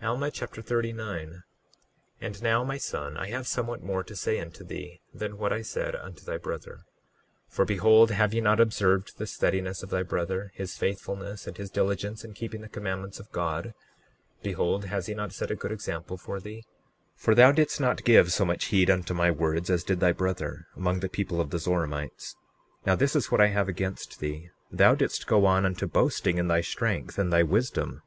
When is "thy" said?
6.24-6.38, 9.90-10.02, 20.00-20.12, 26.48-26.62, 27.30-27.42